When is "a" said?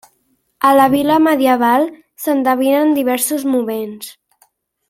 0.69-0.71